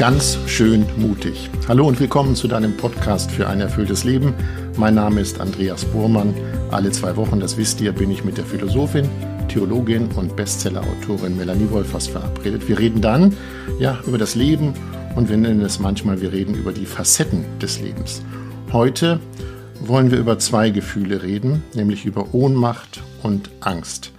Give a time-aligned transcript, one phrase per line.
[0.00, 1.50] Ganz schön mutig.
[1.68, 4.32] Hallo und willkommen zu deinem Podcast für ein erfülltes Leben.
[4.78, 6.34] Mein Name ist Andreas Bohrmann.
[6.70, 9.06] Alle zwei Wochen, das wisst ihr, bin ich mit der Philosophin,
[9.48, 12.66] Theologin und Bestsellerautorin Melanie Wolfers verabredet.
[12.66, 13.36] Wir reden dann
[13.78, 14.72] ja über das Leben
[15.16, 18.22] und wir nennen es manchmal, wir reden über die Facetten des Lebens.
[18.72, 19.20] Heute
[19.80, 24.12] wollen wir über zwei Gefühle reden, nämlich über Ohnmacht und Angst.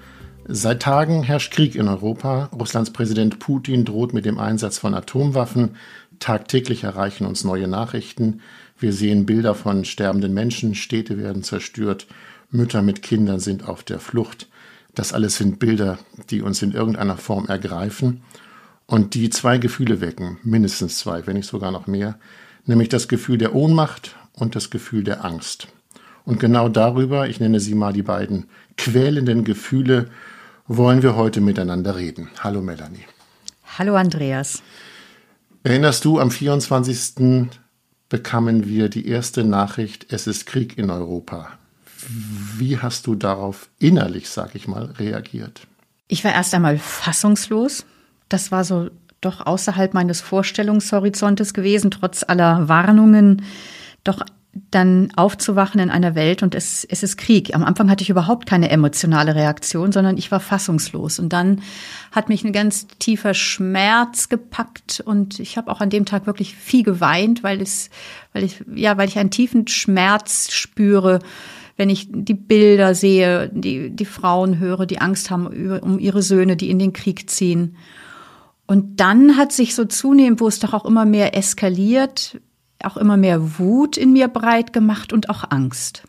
[0.53, 2.49] Seit Tagen herrscht Krieg in Europa.
[2.51, 5.77] Russlands Präsident Putin droht mit dem Einsatz von Atomwaffen.
[6.19, 8.41] Tagtäglich erreichen uns neue Nachrichten.
[8.77, 12.05] Wir sehen Bilder von sterbenden Menschen, Städte werden zerstört,
[12.49, 14.49] Mütter mit Kindern sind auf der Flucht.
[14.93, 18.21] Das alles sind Bilder, die uns in irgendeiner Form ergreifen
[18.87, 22.19] und die zwei Gefühle wecken, mindestens zwei, wenn nicht sogar noch mehr,
[22.65, 25.69] nämlich das Gefühl der Ohnmacht und das Gefühl der Angst.
[26.25, 30.09] Und genau darüber, ich nenne sie mal die beiden quälenden Gefühle,
[30.77, 32.29] wollen wir heute miteinander reden.
[32.39, 33.05] Hallo Melanie.
[33.77, 34.61] Hallo Andreas.
[35.63, 37.49] Erinnerst du, am 24.
[38.09, 41.49] bekamen wir die erste Nachricht, es ist Krieg in Europa.
[42.57, 45.61] Wie hast du darauf innerlich, sag ich mal, reagiert?
[46.07, 47.85] Ich war erst einmal fassungslos.
[48.27, 48.89] Das war so
[49.21, 53.43] doch außerhalb meines Vorstellungshorizontes gewesen, trotz aller Warnungen.
[54.03, 57.55] Doch dann aufzuwachen in einer Welt und es, es ist Krieg.
[57.55, 61.19] Am Anfang hatte ich überhaupt keine emotionale Reaktion, sondern ich war fassungslos.
[61.19, 61.61] Und dann
[62.11, 66.55] hat mich ein ganz tiefer Schmerz gepackt und ich habe auch an dem Tag wirklich
[66.55, 67.89] viel geweint, weil es,
[68.33, 71.19] weil ich, ja, weil ich einen tiefen Schmerz spüre,
[71.77, 75.47] wenn ich die Bilder sehe, die, die Frauen höre, die Angst haben
[75.79, 77.77] um ihre Söhne, die in den Krieg ziehen.
[78.67, 82.39] Und dann hat sich so zunehmend, wo es doch auch immer mehr eskaliert,
[82.85, 86.03] auch immer mehr Wut in mir breit gemacht und auch Angst.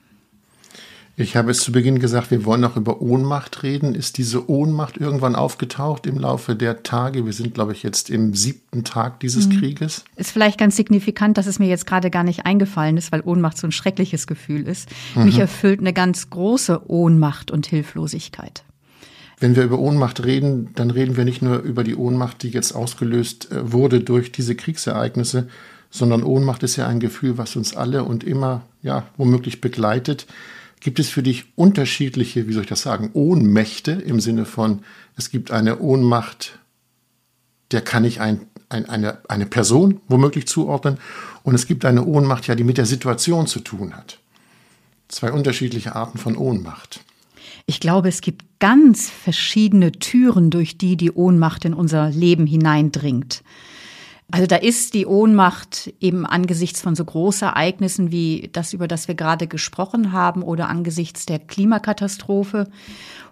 [1.14, 3.94] Ich habe es zu Beginn gesagt, wir wollen auch über Ohnmacht reden.
[3.94, 7.26] Ist diese Ohnmacht irgendwann aufgetaucht im Laufe der Tage?
[7.26, 9.58] Wir sind, glaube ich, jetzt im siebten Tag dieses mhm.
[9.58, 10.04] Krieges.
[10.16, 13.58] Ist vielleicht ganz signifikant, dass es mir jetzt gerade gar nicht eingefallen ist, weil Ohnmacht
[13.58, 14.88] so ein schreckliches Gefühl ist.
[15.14, 15.24] Mhm.
[15.24, 18.64] Mich erfüllt eine ganz große Ohnmacht und Hilflosigkeit.
[19.38, 22.72] Wenn wir über Ohnmacht reden, dann reden wir nicht nur über die Ohnmacht, die jetzt
[22.72, 25.48] ausgelöst äh, wurde durch diese Kriegsereignisse,
[25.92, 30.26] sondern Ohnmacht ist ja ein Gefühl, was uns alle und immer, ja, womöglich begleitet.
[30.80, 34.80] Gibt es für dich unterschiedliche, wie soll ich das sagen, Ohnmächte im Sinne von,
[35.16, 36.58] es gibt eine Ohnmacht,
[37.70, 40.96] der kann ich ein, ein, eine, eine Person womöglich zuordnen
[41.42, 44.18] und es gibt eine Ohnmacht, ja, die mit der Situation zu tun hat.
[45.08, 47.00] Zwei unterschiedliche Arten von Ohnmacht.
[47.66, 53.42] Ich glaube, es gibt ganz verschiedene Türen, durch die die Ohnmacht in unser Leben hineindringt.
[54.32, 59.14] Also da ist die Ohnmacht eben angesichts von so Großereignissen wie das, über das wir
[59.14, 62.66] gerade gesprochen haben, oder angesichts der Klimakatastrophe,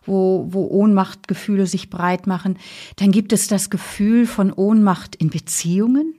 [0.05, 2.59] wo, wo Ohnmachtgefühle sich breit machen.
[2.97, 6.15] Dann gibt es das Gefühl von Ohnmacht in Beziehungen.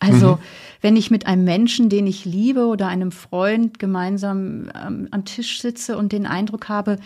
[0.00, 0.38] Also mhm.
[0.80, 5.60] wenn ich mit einem Menschen, den ich liebe, oder einem Freund gemeinsam ähm, am Tisch
[5.60, 6.98] sitze und den Eindruck habe,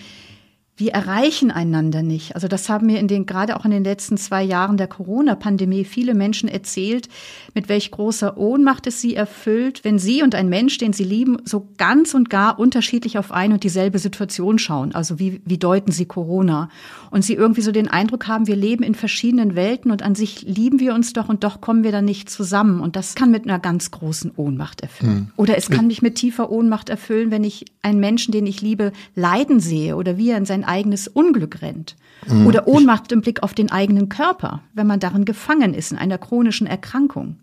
[0.76, 2.34] wir erreichen einander nicht.
[2.34, 5.84] Also das haben mir in den, gerade auch in den letzten zwei Jahren der Corona-Pandemie
[5.84, 7.10] viele Menschen erzählt,
[7.54, 11.36] mit welch großer Ohnmacht es sie erfüllt, wenn sie und ein Mensch, den sie lieben,
[11.44, 14.94] so ganz und gar unterschiedlich auf ein und dieselbe Situation schauen.
[14.94, 16.70] Also wie, wie deuten sie Corona?
[17.10, 20.40] Und sie irgendwie so den Eindruck haben, wir leben in verschiedenen Welten und an sich
[20.40, 22.80] lieben wir uns doch und doch kommen wir dann nicht zusammen.
[22.80, 25.14] Und das kann mit einer ganz großen Ohnmacht erfüllen.
[25.14, 25.30] Mhm.
[25.36, 28.92] Oder es kann mich mit tiefer Ohnmacht erfüllen, wenn ich einen Menschen, den ich liebe,
[29.14, 31.96] leiden sehe oder wie er in sein eigenes Unglück rennt.
[32.26, 32.46] Mhm.
[32.46, 36.18] Oder Ohnmacht im Blick auf den eigenen Körper, wenn man darin gefangen ist in einer
[36.18, 37.36] chronischen Erkrankung.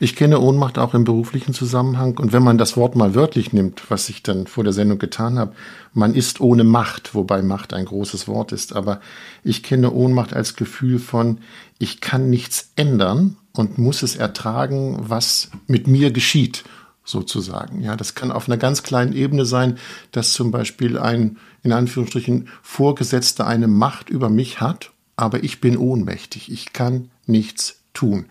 [0.00, 2.18] Ich kenne Ohnmacht auch im beruflichen Zusammenhang.
[2.18, 5.38] Und wenn man das Wort mal wörtlich nimmt, was ich dann vor der Sendung getan
[5.38, 5.54] habe,
[5.92, 8.74] man ist ohne Macht, wobei Macht ein großes Wort ist.
[8.74, 9.00] Aber
[9.44, 11.38] ich kenne Ohnmacht als Gefühl von,
[11.78, 16.64] ich kann nichts ändern und muss es ertragen, was mit mir geschieht
[17.04, 17.82] sozusagen.
[17.82, 19.78] Ja, das kann auf einer ganz kleinen Ebene sein,
[20.10, 25.76] dass zum Beispiel ein, in Anführungsstrichen, Vorgesetzter eine Macht über mich hat, aber ich bin
[25.76, 26.52] ohnmächtig.
[26.52, 28.26] Ich kann nichts tun.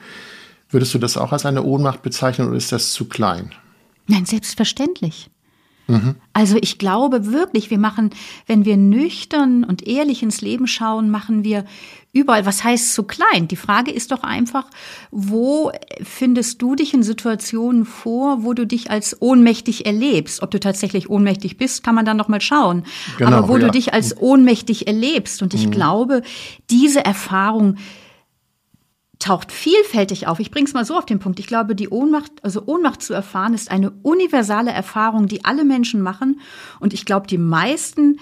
[0.70, 3.52] Würdest du das auch als eine Ohnmacht bezeichnen oder ist das zu klein?
[4.08, 5.30] Nein, selbstverständlich.
[5.88, 6.16] Mhm.
[6.32, 8.12] Also ich glaube wirklich, wir machen,
[8.48, 11.66] wenn wir nüchtern und ehrlich ins Leben schauen, machen wir
[12.14, 13.48] überall, was heißt zu klein?
[13.48, 14.66] Die Frage ist doch einfach,
[15.12, 15.72] wo
[16.02, 20.42] findest du dich in Situationen vor, wo du dich als ohnmächtig erlebst?
[20.42, 22.84] Ob du tatsächlich ohnmächtig bist, kann man dann noch mal schauen.
[23.18, 23.66] Genau, Aber wo ja.
[23.66, 25.42] du dich als ohnmächtig erlebst.
[25.42, 25.72] Und ich mhm.
[25.72, 26.22] glaube,
[26.70, 27.78] diese Erfahrung
[29.24, 30.40] taucht vielfältig auf.
[30.42, 31.40] Ich bringe es mal so auf den Punkt.
[31.40, 36.02] Ich glaube, die Ohnmacht, also Ohnmacht zu erfahren, ist eine universale Erfahrung, die alle Menschen
[36.02, 36.42] machen.
[36.82, 38.20] Und ich glaube, die meisten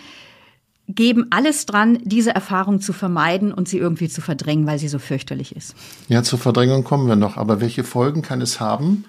[0.87, 4.99] geben alles dran, diese Erfahrung zu vermeiden und sie irgendwie zu verdrängen, weil sie so
[4.99, 5.75] fürchterlich ist.
[6.07, 7.35] Ja, zur Verdrängung kommen wir noch.
[7.35, 9.05] Aber welche Folgen kann es haben?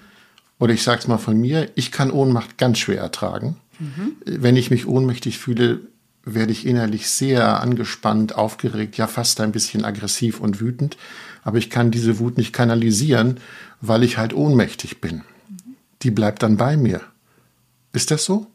[0.59, 3.57] Oder ich sage es mal von mir, ich kann Ohnmacht ganz schwer ertragen.
[3.77, 4.15] Mhm.
[4.25, 5.81] Wenn ich mich ohnmächtig fühle,
[6.25, 10.97] werde ich innerlich sehr angespannt, aufgeregt, ja fast ein bisschen aggressiv und wütend.
[11.43, 13.39] Aber ich kann diese Wut nicht kanalisieren,
[13.81, 15.23] weil ich halt ohnmächtig bin.
[16.01, 17.01] Die bleibt dann bei mir.
[17.91, 18.47] Ist das so?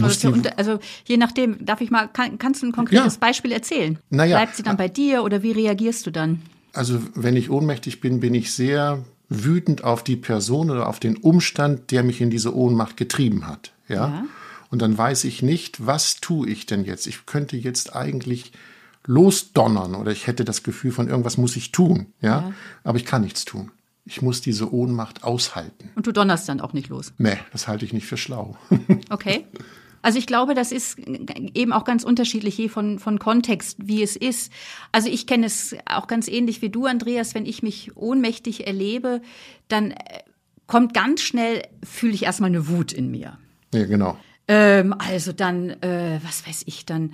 [0.00, 3.20] Also, also, je nachdem, darf ich mal, kann, kannst du ein konkretes ja.
[3.20, 3.98] Beispiel erzählen?
[4.08, 6.40] Naja, Bleibt sie dann bei dir oder wie reagierst du dann?
[6.72, 11.16] Also wenn ich ohnmächtig bin, bin ich sehr wütend auf die Person oder auf den
[11.16, 13.72] Umstand, der mich in diese Ohnmacht getrieben hat.
[13.88, 14.08] Ja.
[14.08, 14.24] ja.
[14.72, 17.06] Und dann weiß ich nicht, was tue ich denn jetzt?
[17.06, 18.52] Ich könnte jetzt eigentlich
[19.06, 22.06] losdonnern oder ich hätte das Gefühl von irgendwas muss ich tun.
[22.22, 22.28] Ja.
[22.28, 22.52] ja.
[22.82, 23.70] Aber ich kann nichts tun.
[24.06, 25.90] Ich muss diese Ohnmacht aushalten.
[25.94, 27.12] Und du donnerst dann auch nicht los?
[27.18, 28.56] Nee, das halte ich nicht für schlau.
[29.10, 29.44] Okay.
[30.00, 34.16] Also ich glaube, das ist eben auch ganz unterschiedlich je von, von Kontext, wie es
[34.16, 34.50] ist.
[34.90, 37.34] Also ich kenne es auch ganz ähnlich wie du, Andreas.
[37.36, 39.20] Wenn ich mich ohnmächtig erlebe,
[39.68, 39.96] dann äh,
[40.66, 43.38] kommt ganz schnell, fühle ich erstmal eine Wut in mir.
[43.72, 44.18] Ja, genau.
[44.52, 47.12] Ähm, also dann, äh, was weiß ich, dann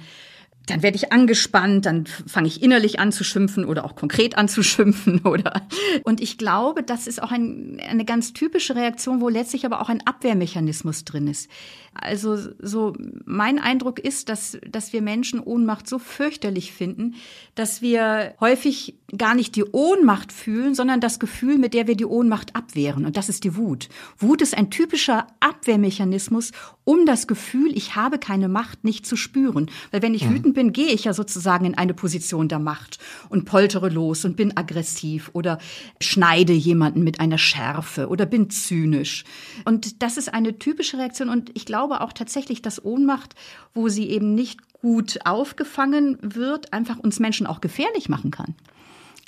[0.67, 4.49] dann werde ich angespannt, dann fange ich innerlich an zu schimpfen oder auch konkret an
[4.49, 5.67] zu schimpfen oder.
[6.05, 9.88] Und ich glaube, das ist auch ein, eine ganz typische Reaktion, wo letztlich aber auch
[9.88, 11.50] ein Abwehrmechanismus drin ist.
[11.94, 12.94] Also so
[13.25, 17.14] mein Eindruck ist, dass, dass wir Menschen Ohnmacht so fürchterlich finden,
[17.55, 22.05] dass wir häufig gar nicht die Ohnmacht fühlen, sondern das Gefühl, mit der wir die
[22.05, 23.06] Ohnmacht abwehren.
[23.06, 23.88] Und das ist die Wut.
[24.19, 26.52] Wut ist ein typischer Abwehrmechanismus,
[26.84, 29.70] um das Gefühl, ich habe keine Macht, nicht zu spüren.
[29.90, 30.34] Weil wenn ich mhm.
[30.34, 32.99] wütend bin, gehe ich ja sozusagen in eine Position der Macht
[33.31, 35.58] und poltere los und bin aggressiv oder
[36.00, 39.25] schneide jemanden mit einer Schärfe oder bin zynisch.
[39.64, 41.31] Und das ist eine typische Reaktion.
[41.31, 43.37] Und ich glaube, glaube auch tatsächlich, dass Ohnmacht,
[43.72, 48.56] wo sie eben nicht gut aufgefangen wird, einfach uns Menschen auch gefährlich machen kann.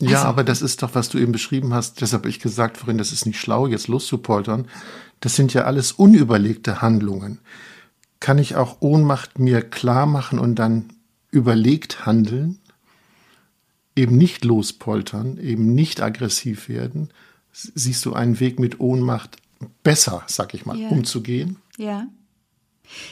[0.01, 2.01] Ja, also, aber das ist doch, was du eben beschrieben hast.
[2.01, 4.67] Deshalb habe ich gesagt vorhin, das ist nicht schlau, jetzt loszupoltern.
[5.21, 7.39] Das sind ja alles unüberlegte Handlungen.
[8.19, 10.91] Kann ich auch Ohnmacht mir klar machen und dann
[11.31, 12.59] überlegt handeln?
[13.95, 17.11] Eben nicht lospoltern, eben nicht aggressiv werden.
[17.53, 19.37] Siehst du einen Weg mit Ohnmacht
[19.83, 20.89] besser, sag ich mal, ja.
[20.89, 21.57] umzugehen?
[21.77, 22.07] Ja.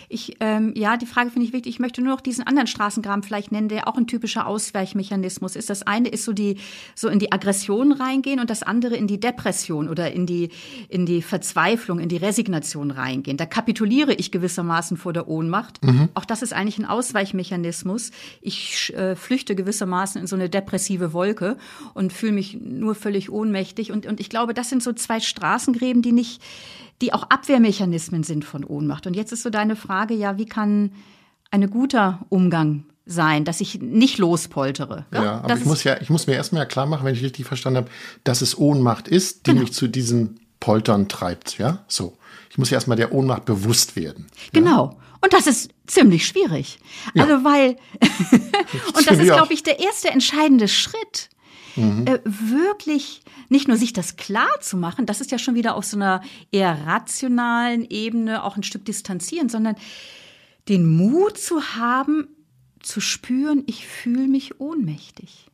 [0.08, 1.74] Ich, ähm, ja, die Frage finde ich wichtig.
[1.74, 5.70] Ich möchte nur noch diesen anderen Straßengraben vielleicht nennen, der auch ein typischer Ausweichmechanismus ist.
[5.70, 6.58] Das eine ist so die,
[6.94, 10.50] so in die Aggression reingehen und das andere in die Depression oder in die,
[10.88, 13.36] in die Verzweiflung, in die Resignation reingehen.
[13.36, 15.84] Da kapituliere ich gewissermaßen vor der Ohnmacht.
[15.84, 16.08] Mhm.
[16.14, 18.10] Auch das ist eigentlich ein Ausweichmechanismus.
[18.40, 21.56] Ich äh, flüchte gewissermaßen in so eine depressive Wolke
[21.94, 23.92] und fühle mich nur völlig ohnmächtig.
[23.92, 26.42] Und, und ich glaube, das sind so zwei Straßengräben, die nicht,
[27.00, 29.06] die auch Abwehrmechanismen sind von Ohnmacht.
[29.06, 30.92] Und jetzt ist so deine Frage, ja, wie kann
[31.50, 35.06] ein guter Umgang sein, dass ich nicht lospoltere.
[35.12, 37.46] Ja, ja aber ich muss ja, ich muss mir erstmal klar machen, wenn ich richtig
[37.46, 37.90] verstanden habe,
[38.24, 39.62] dass es Ohnmacht ist, die genau.
[39.62, 42.18] mich zu diesem Poltern treibt, ja, so.
[42.50, 44.26] Ich muss ja erstmal der Ohnmacht bewusst werden.
[44.52, 44.86] Genau.
[44.86, 44.96] Ja?
[45.20, 46.78] Und das ist ziemlich schwierig.
[47.14, 47.24] Ja.
[47.24, 47.76] Also weil,
[48.94, 51.28] und das ist, glaube ich, der erste entscheidende Schritt
[51.78, 52.06] mhm.
[52.06, 55.84] äh, wirklich nicht nur sich das klar zu machen, das ist ja schon wieder auf
[55.84, 56.22] so einer
[56.52, 59.76] eher rationalen Ebene auch ein Stück distanzieren, sondern
[60.68, 62.28] den Mut zu haben,
[62.80, 65.47] zu spüren, ich fühle mich ohnmächtig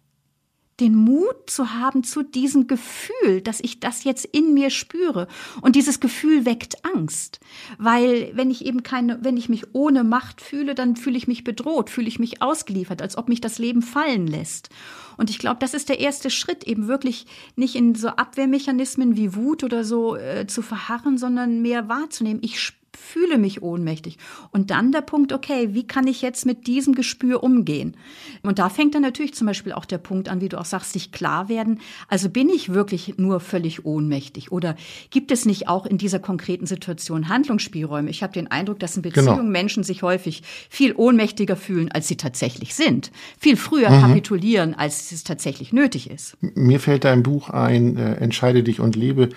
[0.81, 5.29] den Mut zu haben zu diesem Gefühl, dass ich das jetzt in mir spüre.
[5.61, 7.41] Und dieses Gefühl weckt Angst.
[7.79, 11.45] Weil wenn ich eben keine, wenn ich mich ohne Macht fühle, dann fühle ich mich
[11.45, 14.69] bedroht, fühle ich mich ausgeliefert, als ob mich das Leben fallen lässt.
[15.17, 19.37] Und ich glaube, das ist der erste Schritt, eben wirklich nicht in so Abwehrmechanismen wie
[19.37, 22.41] Wut oder so äh, zu verharren, sondern mehr wahrzunehmen.
[22.43, 24.19] Ich spüre fühle mich ohnmächtig.
[24.51, 27.97] Und dann der Punkt, okay, wie kann ich jetzt mit diesem Gespür umgehen?
[28.43, 30.93] Und da fängt dann natürlich zum Beispiel auch der Punkt an, wie du auch sagst,
[30.93, 31.81] sich klar werden.
[32.09, 34.53] Also bin ich wirklich nur völlig ohnmächtig?
[34.53, 34.77] Oder
[35.11, 38.11] gibt es nicht auch in dieser konkreten Situation Handlungsspielräume?
[38.11, 39.15] Ich habe den Eindruck, dass in genau.
[39.15, 39.51] Beziehungen genau.
[39.51, 43.11] Menschen sich häufig viel ohnmächtiger fühlen, als sie tatsächlich sind.
[43.39, 44.01] Viel früher mhm.
[44.01, 46.37] kapitulieren, als es tatsächlich nötig ist.
[46.41, 49.31] Mir fällt dein Buch ein, äh, Entscheide dich und lebe,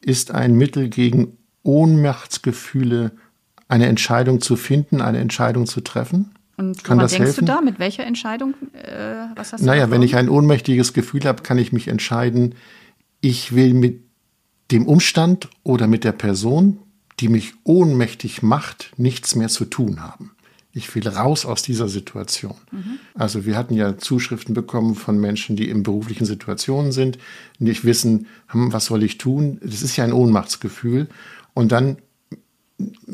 [0.00, 1.38] ist ein Mittel gegen
[1.68, 3.12] Ohnmachtsgefühle
[3.68, 6.30] eine Entscheidung zu finden, eine Entscheidung zu treffen?
[6.56, 7.46] Und kann das denkst helfen?
[7.46, 7.60] du da?
[7.60, 8.54] Mit welcher Entscheidung?
[8.72, 12.54] Äh, was hast du naja, wenn ich ein ohnmächtiges Gefühl habe, kann ich mich entscheiden,
[13.20, 14.02] ich will mit
[14.70, 16.78] dem Umstand oder mit der Person,
[17.20, 20.32] die mich ohnmächtig macht, nichts mehr zu tun haben.
[20.72, 22.54] Ich will raus aus dieser Situation.
[22.70, 22.98] Mhm.
[23.14, 27.18] Also wir hatten ja Zuschriften bekommen von Menschen, die in beruflichen Situationen sind,
[27.58, 29.58] nicht wissen, hm, was soll ich tun.
[29.62, 31.08] Das ist ja ein Ohnmachtsgefühl.
[31.58, 31.96] Und dann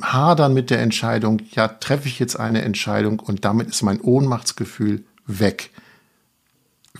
[0.03, 5.03] hadern mit der Entscheidung, ja, treffe ich jetzt eine Entscheidung und damit ist mein Ohnmachtsgefühl
[5.27, 5.71] weg.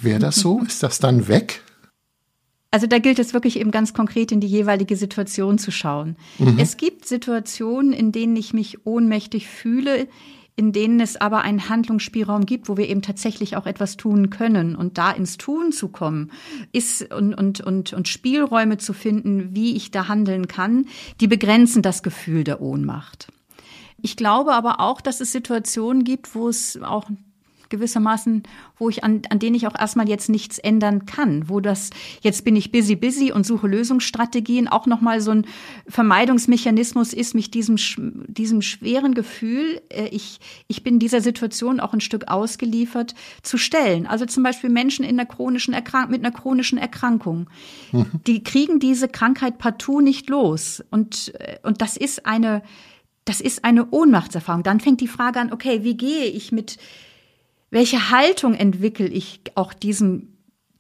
[0.01, 0.63] Wäre das so?
[0.67, 1.61] Ist das dann weg?
[2.71, 6.17] Also da gilt es wirklich eben ganz konkret in die jeweilige Situation zu schauen.
[6.39, 6.59] Mhm.
[6.59, 10.09] Es gibt Situationen, in denen ich mich ohnmächtig fühle,
[10.57, 14.77] in denen es aber einen Handlungsspielraum gibt, wo wir eben tatsächlich auch etwas tun können.
[14.77, 16.31] Und da ins Tun zu kommen,
[16.73, 20.87] ist und, und, und, und Spielräume zu finden, wie ich da handeln kann,
[21.21, 23.29] die begrenzen das Gefühl der Ohnmacht.
[24.01, 27.09] Ich glaube aber auch, dass es Situationen gibt, wo es auch
[27.75, 28.45] gewissermaßen,
[28.79, 31.91] wo ich an, an denen ich auch erstmal jetzt nichts ändern kann, wo das
[32.23, 35.47] jetzt bin ich busy busy und suche Lösungsstrategien auch noch mal so ein
[35.89, 37.77] Vermeidungsmechanismus ist, mich diesem
[38.29, 40.39] diesem schweren Gefühl, äh, ich
[40.69, 44.07] ich bin dieser Situation auch ein Stück ausgeliefert zu stellen.
[44.07, 47.49] Also zum Beispiel Menschen in einer chronischen Erkrank mit einer chronischen Erkrankung,
[47.93, 48.07] mhm.
[48.27, 52.63] die kriegen diese Krankheit partout nicht los und äh, und das ist eine
[53.25, 54.63] das ist eine Ohnmachtserfahrung.
[54.63, 56.79] Dann fängt die Frage an, okay, wie gehe ich mit
[57.75, 60.29] welche Haltung entwickle ich auch diesem,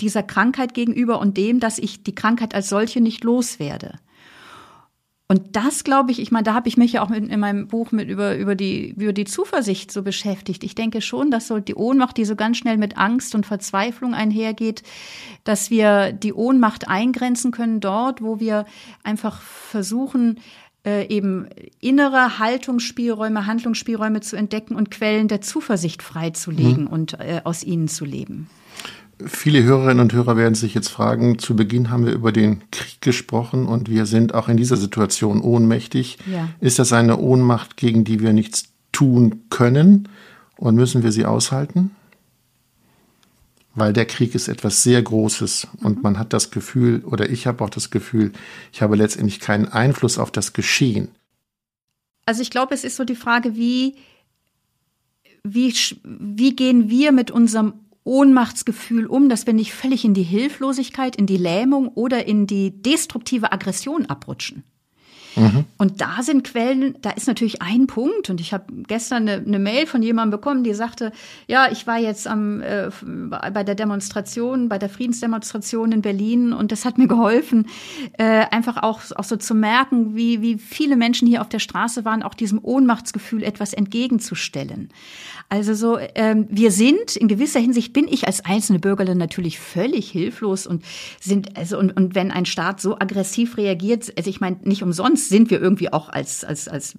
[0.01, 3.99] dieser Krankheit gegenüber und dem, dass ich die Krankheit als solche nicht loswerde?
[5.27, 7.67] Und das glaube ich, ich meine, da habe ich mich ja auch mit, in meinem
[7.67, 10.63] Buch mit über, über, die, über die Zuversicht so beschäftigt.
[10.63, 14.15] Ich denke schon, dass so die Ohnmacht, die so ganz schnell mit Angst und Verzweiflung
[14.15, 14.85] einhergeht,
[15.43, 18.67] dass wir die Ohnmacht eingrenzen können dort, wo wir
[19.03, 20.39] einfach versuchen,
[20.85, 21.47] äh, eben
[21.81, 26.89] innere Haltungsspielräume, Handlungsspielräume zu entdecken und Quellen der Zuversicht freizulegen mhm.
[26.89, 28.49] und äh, aus ihnen zu leben.
[29.25, 33.01] Viele Hörerinnen und Hörer werden sich jetzt fragen, zu Beginn haben wir über den Krieg
[33.01, 36.19] gesprochen und wir sind auch in dieser Situation ohnmächtig.
[36.31, 36.49] Ja.
[36.61, 40.09] Ist das eine Ohnmacht, gegen die wir nichts tun können
[40.57, 41.93] und müssen wir sie aushalten?
[43.75, 47.65] Weil der Krieg ist etwas sehr Großes und man hat das Gefühl, oder ich habe
[47.65, 48.33] auch das Gefühl,
[48.73, 51.09] ich habe letztendlich keinen Einfluss auf das Geschehen.
[52.27, 53.97] Also ich glaube, es ist so die Frage, wie,
[55.43, 61.17] wie, wie gehen wir mit unserem Ohnmachtsgefühl um, dass wir nicht völlig in die Hilflosigkeit,
[61.17, 64.63] in die Lähmung oder in die destruktive Aggression abrutschen.
[65.37, 65.65] Mhm.
[65.79, 68.31] Und da sind Quellen, da ist natürlich ein Punkt.
[68.31, 71.13] Und ich habe gestern eine, eine, Mail von jemandem bekommen, die sagte,
[71.47, 76.73] ja, ich war jetzt am, äh, bei der Demonstration, bei der Friedensdemonstration in Berlin und
[76.73, 77.67] das hat mir geholfen,
[78.19, 82.05] äh, einfach auch, auch so zu merken, wie, wie viele Menschen hier auf der Straße
[82.05, 84.91] waren, auch diesem Ohnmachtsgefühl etwas entgegenzustellen.
[85.49, 90.11] Also so, ähm, wir sind in gewisser Hinsicht bin ich als einzelne Bürgerin natürlich völlig
[90.11, 90.83] hilflos und
[91.21, 95.24] sind also und, und wenn ein Staat so aggressiv reagiert, also ich meine nicht umsonst
[95.29, 96.95] sind wir irgendwie auch als als als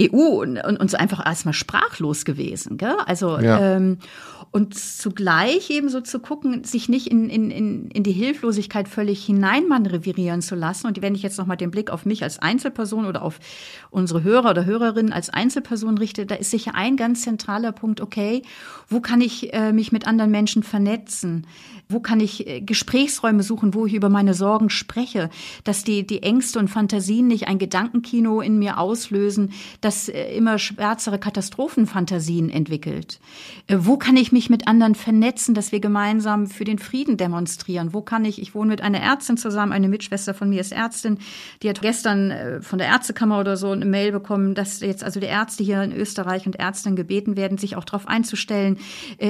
[0.00, 2.96] EU und, und uns einfach erstmal sprachlos gewesen, gell?
[3.06, 3.76] Also ja.
[3.76, 3.98] ähm,
[4.56, 9.24] und zugleich eben so zu gucken, sich nicht in, in, in, in die Hilflosigkeit völlig
[9.24, 10.86] hineinmanövrieren zu lassen.
[10.86, 13.38] Und wenn ich jetzt nochmal den Blick auf mich als Einzelperson oder auf
[13.90, 18.42] unsere Hörer oder Hörerinnen als Einzelperson richte, da ist sicher ein ganz zentraler Punkt, okay,
[18.88, 21.46] wo kann ich äh, mich mit anderen Menschen vernetzen?
[21.88, 25.30] Wo kann ich äh, Gesprächsräume suchen, wo ich über meine Sorgen spreche?
[25.62, 30.58] Dass die, die Ängste und Fantasien nicht ein Gedankenkino in mir auslösen, das äh, immer
[30.58, 33.20] schwärzere Katastrophenfantasien entwickelt.
[33.68, 37.92] Äh, wo kann ich mich mit anderen vernetzen, dass wir gemeinsam für den Frieden demonstrieren?
[37.92, 41.18] Wo kann ich, ich wohne mit einer Ärztin zusammen, eine Mitschwester von mir ist Ärztin,
[41.62, 45.26] die hat gestern von der Ärztekammer oder so eine Mail bekommen, dass jetzt also die
[45.26, 48.78] Ärzte hier in Österreich und Ärztinnen gebeten werden, sich auch darauf einzustellen,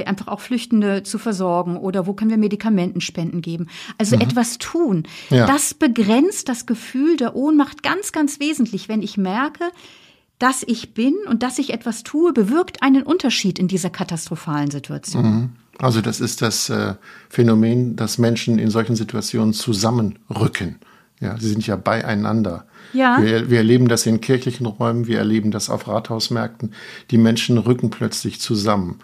[0.07, 3.67] einfach auch Flüchtende zu versorgen oder wo können wir Medikamentenspenden geben.
[3.99, 4.23] Also mhm.
[4.23, 5.03] etwas tun.
[5.31, 5.47] Ja.
[5.47, 9.65] Das begrenzt das Gefühl der Ohnmacht ganz, ganz wesentlich, wenn ich merke,
[10.39, 15.25] dass ich bin und dass ich etwas tue, bewirkt einen Unterschied in dieser katastrophalen Situation.
[15.25, 15.51] Mhm.
[15.79, 16.95] Also das ist das äh,
[17.29, 20.77] Phänomen, dass Menschen in solchen Situationen zusammenrücken.
[21.21, 22.67] Ja, sie sind ja beieinander.
[22.93, 23.23] Ja.
[23.23, 26.75] Wir, wir erleben das in kirchlichen Räumen, wir erleben das auf Rathausmärkten.
[27.11, 28.99] Die Menschen rücken plötzlich zusammen.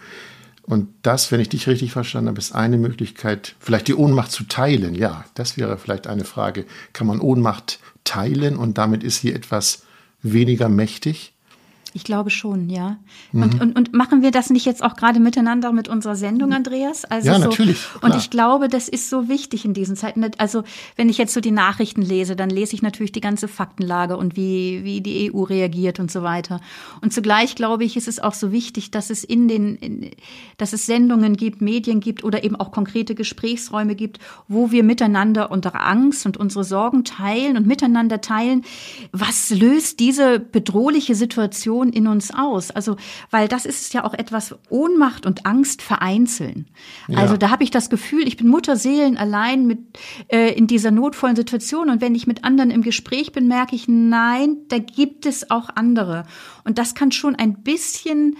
[0.72, 4.44] Und das, wenn ich dich richtig verstanden habe, ist eine Möglichkeit, vielleicht die Ohnmacht zu
[4.44, 4.94] teilen.
[4.94, 6.64] Ja, das wäre vielleicht eine Frage.
[6.94, 9.82] Kann man Ohnmacht teilen und damit ist sie etwas
[10.22, 11.31] weniger mächtig?
[11.94, 12.96] Ich glaube schon, ja.
[13.32, 13.42] Mhm.
[13.42, 17.04] Und, und, und machen wir das nicht jetzt auch gerade miteinander mit unserer Sendung, Andreas?
[17.04, 17.82] Also ja, so, natürlich.
[17.82, 18.04] Klar.
[18.04, 20.24] Und ich glaube, das ist so wichtig in diesen Zeiten.
[20.38, 20.64] Also
[20.96, 24.36] wenn ich jetzt so die Nachrichten lese, dann lese ich natürlich die ganze Faktenlage und
[24.36, 26.60] wie, wie die EU reagiert und so weiter.
[27.02, 30.10] Und zugleich glaube ich, ist es auch so wichtig, dass es in den, in,
[30.56, 34.18] dass es Sendungen gibt, Medien gibt oder eben auch konkrete Gesprächsräume gibt,
[34.48, 38.64] wo wir miteinander unsere Angst und unsere Sorgen teilen und miteinander teilen.
[39.12, 42.70] Was löst diese bedrohliche Situation Situation in uns aus?
[42.70, 42.96] Also,
[43.30, 46.66] weil das ist ja auch etwas, Ohnmacht und Angst vereinzeln.
[47.08, 47.18] Ja.
[47.18, 49.78] Also da habe ich das Gefühl, ich bin Mutterseelen allein mit
[50.28, 53.88] äh, in dieser notvollen Situation und wenn ich mit anderen im Gespräch bin, merke ich,
[53.88, 56.24] nein, da gibt es auch andere.
[56.64, 58.36] Und das kann schon ein bisschen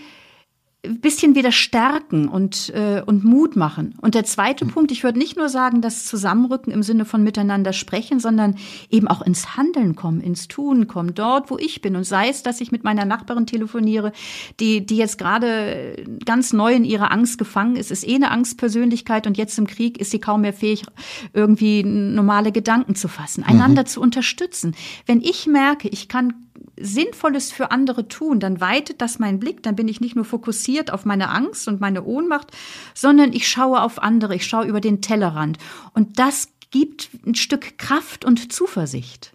[0.83, 3.95] bisschen wieder stärken und, äh, und Mut machen.
[4.01, 7.73] Und der zweite Punkt, ich würde nicht nur sagen, das Zusammenrücken im Sinne von miteinander
[7.73, 8.57] sprechen, sondern
[8.91, 11.95] eben auch ins Handeln kommen, ins Tun kommen, dort, wo ich bin.
[11.95, 14.13] Und sei es, dass ich mit meiner Nachbarin telefoniere,
[14.59, 19.29] die, die jetzt gerade ganz neu in ihrer Angst gefangen ist, ist eh eine Angstpersönlichkeit
[19.29, 20.85] und jetzt im Krieg ist sie kaum mehr fähig,
[21.33, 23.87] irgendwie normale Gedanken zu fassen, einander mhm.
[23.87, 24.75] zu unterstützen.
[25.07, 26.35] Wenn ich merke, ich kann
[26.83, 30.93] Sinnvolles für andere tun, dann weitet das meinen Blick, dann bin ich nicht nur fokussiert
[30.93, 32.51] auf meine Angst und meine Ohnmacht,
[32.95, 35.59] sondern ich schaue auf andere, ich schaue über den Tellerrand.
[35.95, 39.32] Und das gibt ein Stück Kraft und Zuversicht.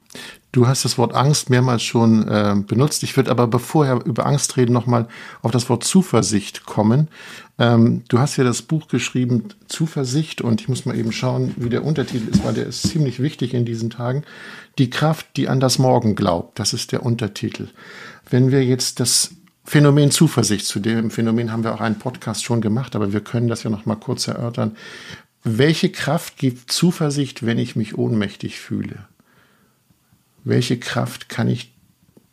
[0.58, 3.04] Du hast das Wort Angst mehrmals schon äh, benutzt.
[3.04, 5.08] Ich würde aber, bevor wir über Angst reden, nochmal
[5.44, 7.10] auf das Wort Zuversicht kommen.
[7.60, 11.70] Ähm, du hast ja das Buch geschrieben, Zuversicht, und ich muss mal eben schauen, wie
[11.70, 14.24] der Untertitel ist, weil der ist ziemlich wichtig in diesen Tagen.
[14.80, 17.68] Die Kraft, die an das Morgen glaubt, das ist der Untertitel.
[18.28, 22.62] Wenn wir jetzt das Phänomen Zuversicht, zu dem Phänomen haben wir auch einen Podcast schon
[22.62, 24.76] gemacht, aber wir können das ja noch mal kurz erörtern.
[25.44, 29.06] Welche Kraft gibt Zuversicht, wenn ich mich ohnmächtig fühle?
[30.48, 31.74] Welche Kraft kann ich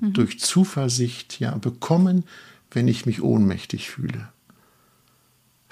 [0.00, 0.12] mhm.
[0.12, 2.25] durch Zuversicht ja bekommen,
[2.71, 4.28] wenn ich mich ohnmächtig fühle?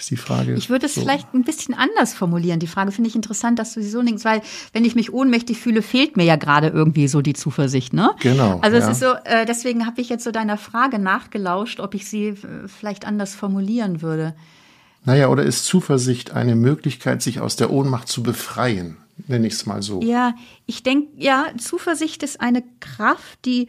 [0.02, 0.54] Ist die Frage.
[0.54, 1.00] Ich würde es so.
[1.00, 2.58] vielleicht ein bisschen anders formulieren.
[2.58, 5.58] Die Frage finde ich interessant, dass du sie so denkst, weil wenn ich mich ohnmächtig
[5.58, 8.11] fühle, fehlt mir ja gerade irgendwie so die Zuversicht, ne?
[8.18, 8.58] Genau.
[8.62, 8.90] Also es ja.
[8.90, 12.37] ist so, äh, deswegen habe ich jetzt so deiner Frage nachgelauscht, ob ich sie äh,
[12.66, 14.34] vielleicht anders formulieren würde.
[15.04, 18.96] Naja, oder ist Zuversicht eine Möglichkeit, sich aus der Ohnmacht zu befreien?
[19.29, 20.00] Nenne ich es mal so.
[20.02, 20.35] Ja,
[20.67, 23.69] ich denke, ja, Zuversicht ist eine Kraft, die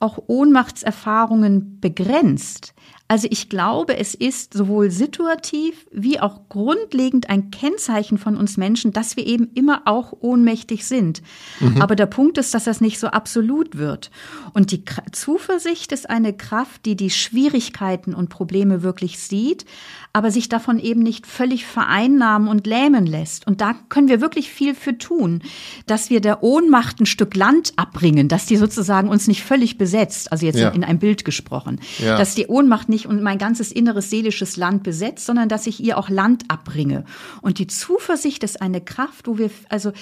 [0.00, 2.74] auch Ohnmachtserfahrungen begrenzt.
[3.14, 8.92] Also ich glaube, es ist sowohl situativ wie auch grundlegend ein Kennzeichen von uns Menschen,
[8.92, 11.22] dass wir eben immer auch ohnmächtig sind.
[11.60, 11.80] Mhm.
[11.80, 14.10] Aber der Punkt ist, dass das nicht so absolut wird.
[14.52, 19.64] Und die Zuversicht ist eine Kraft, die die Schwierigkeiten und Probleme wirklich sieht,
[20.12, 23.46] aber sich davon eben nicht völlig vereinnahmen und lähmen lässt.
[23.48, 25.42] Und da können wir wirklich viel für tun,
[25.86, 30.30] dass wir der Ohnmacht ein Stück Land abbringen, dass die sozusagen uns nicht völlig besetzt,
[30.30, 30.70] also jetzt ja.
[30.70, 32.16] in einem Bild gesprochen, ja.
[32.16, 35.98] dass die Ohnmacht nicht und mein ganzes inneres seelisches Land besetzt, sondern dass ich ihr
[35.98, 37.04] auch Land abbringe.
[37.42, 39.92] Und die Zuversicht ist eine Kraft, wo wir, also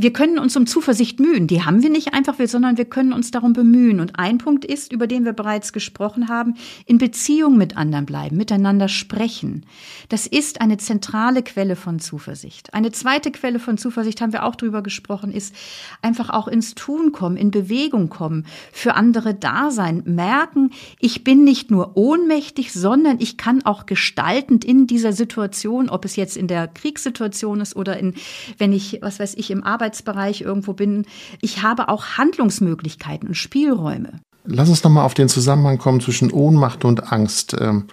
[0.00, 1.48] wir können uns um Zuversicht mühen.
[1.48, 3.98] Die haben wir nicht einfach, sondern wir können uns darum bemühen.
[3.98, 6.54] Und ein Punkt ist, über den wir bereits gesprochen haben,
[6.86, 9.66] in Beziehung mit anderen bleiben, miteinander sprechen.
[10.08, 12.72] Das ist eine zentrale Quelle von Zuversicht.
[12.74, 15.52] Eine zweite Quelle von Zuversicht haben wir auch drüber gesprochen, ist
[16.00, 21.42] einfach auch ins Tun kommen, in Bewegung kommen, für andere da sein, merken, ich bin
[21.42, 26.46] nicht nur ohnmächtig, sondern ich kann auch gestaltend in dieser Situation, ob es jetzt in
[26.46, 28.14] der Kriegssituation ist oder in,
[28.58, 31.06] wenn ich, was weiß ich, im Arbeit Arbeitsbereich irgendwo bin.
[31.40, 34.20] Ich habe auch Handlungsmöglichkeiten und Spielräume.
[34.44, 37.56] Lass uns nochmal auf den Zusammenhang kommen zwischen Ohnmacht und Angst.
[37.58, 37.84] Ähm,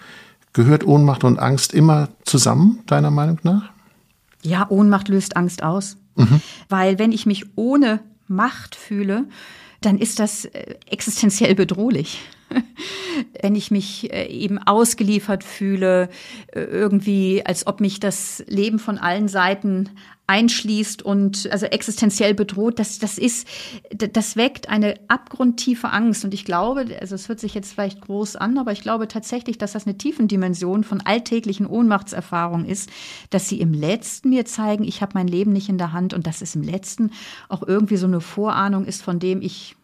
[0.53, 3.71] gehört Ohnmacht und Angst immer zusammen, deiner Meinung nach?
[4.41, 5.97] Ja, Ohnmacht löst Angst aus.
[6.15, 6.41] Mhm.
[6.69, 9.25] Weil wenn ich mich ohne Macht fühle,
[9.81, 12.19] dann ist das äh, existenziell bedrohlich.
[13.41, 16.09] Wenn ich mich äh, eben ausgeliefert fühle,
[16.53, 19.89] äh, irgendwie, als ob mich das Leben von allen Seiten
[20.27, 23.47] einschließt und also existenziell bedroht, das, das ist,
[23.91, 26.25] das weckt eine abgrundtiefe Angst.
[26.25, 29.57] Und ich glaube, also es hört sich jetzt vielleicht groß an, aber ich glaube tatsächlich,
[29.57, 32.89] dass das eine Tiefendimension von alltäglichen Ohnmachtserfahrungen ist,
[33.29, 36.25] dass sie im Letzten mir zeigen, ich habe mein Leben nicht in der Hand und
[36.25, 37.11] dass es im Letzten
[37.47, 39.75] auch irgendwie so eine Vorahnung ist, von dem ich,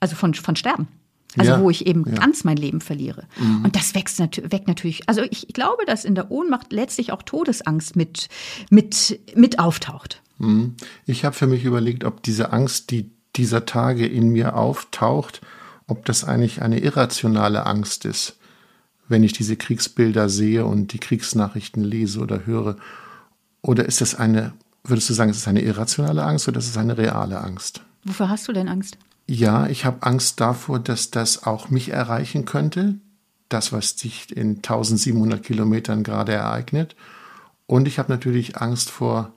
[0.00, 0.88] also von, von Sterben.
[1.36, 2.14] Also ja, wo ich eben ja.
[2.14, 3.24] ganz mein Leben verliere.
[3.38, 3.64] Mhm.
[3.64, 5.08] Und das wächst nat weckt natürlich.
[5.08, 8.28] Also ich glaube, dass in der Ohnmacht letztlich auch Todesangst mit,
[8.68, 10.22] mit, mit auftaucht.
[10.38, 10.74] Mhm.
[11.06, 15.40] Ich habe für mich überlegt, ob diese Angst, die dieser Tage in mir auftaucht,
[15.86, 18.36] ob das eigentlich eine irrationale Angst ist,
[19.08, 22.76] wenn ich diese Kriegsbilder sehe und die Kriegsnachrichten lese oder höre.
[23.62, 26.76] Oder ist das eine, würdest du sagen, ist es eine irrationale Angst oder ist es
[26.76, 27.82] eine reale Angst?
[28.04, 28.98] Wofür hast du denn Angst?
[29.30, 32.96] Ja, ich habe Angst davor, dass das auch mich erreichen könnte.
[33.48, 36.96] Das, was sich in 1700 Kilometern gerade ereignet.
[37.68, 39.32] Und ich habe natürlich Angst vor,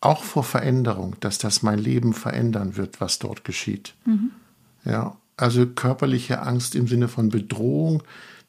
[0.00, 3.94] auch vor Veränderung, dass das mein Leben verändern wird, was dort geschieht.
[4.04, 4.30] Mhm.
[4.84, 8.04] Ja, also körperliche Angst im Sinne von Bedrohung,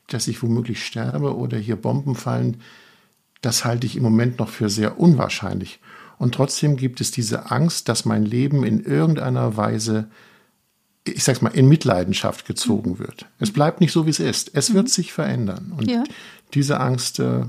[0.05, 2.61] dass ich womöglich sterbe oder hier Bomben fallen,
[3.41, 5.79] das halte ich im Moment noch für sehr unwahrscheinlich.
[6.19, 10.09] Und trotzdem gibt es diese Angst, dass mein Leben in irgendeiner Weise
[11.07, 12.99] ich sag's mal, in Mitleidenschaft gezogen mhm.
[12.99, 13.25] wird.
[13.39, 14.51] Es bleibt nicht so, wie es ist.
[14.53, 14.89] Es wird mhm.
[14.89, 15.73] sich verändern.
[15.77, 16.03] Und ja.
[16.53, 17.43] diese Angst, äh,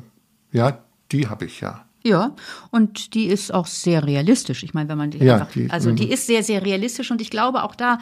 [0.52, 0.78] ja,
[1.12, 1.84] die habe ich ja.
[2.02, 2.36] Ja,
[2.70, 4.62] und die ist auch sehr realistisch.
[4.62, 6.12] Ich meine, wenn man die, ja, einfach, die also die mhm.
[6.12, 7.98] ist sehr, sehr realistisch und ich glaube auch da,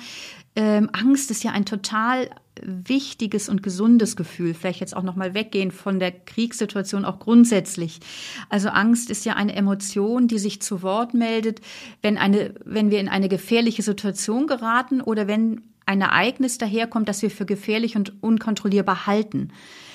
[0.56, 2.28] ähm, Angst ist ja ein total
[2.62, 4.54] wichtiges und gesundes Gefühl.
[4.54, 8.00] Vielleicht jetzt auch noch mal weggehen von der Kriegssituation auch grundsätzlich.
[8.48, 11.60] Also Angst ist ja eine Emotion, die sich zu Wort meldet,
[12.02, 17.22] wenn eine, wenn wir in eine gefährliche Situation geraten oder wenn ein Ereignis daherkommt, das
[17.22, 19.50] wir für gefährlich und unkontrollierbar halten.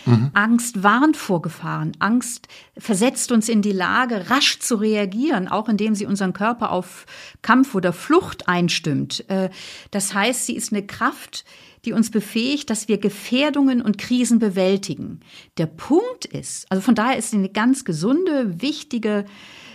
[0.05, 0.31] Mhm.
[0.33, 1.93] Angst warnt vor Gefahren.
[1.99, 7.05] Angst versetzt uns in die Lage, rasch zu reagieren, auch indem sie unseren Körper auf
[7.41, 9.25] Kampf oder Flucht einstimmt.
[9.29, 9.49] Äh,
[9.91, 11.43] das heißt, sie ist eine Kraft,
[11.85, 15.21] die uns befähigt, dass wir Gefährdungen und Krisen bewältigen.
[15.57, 19.25] Der Punkt ist, also von daher ist eine ganz gesunde, wichtige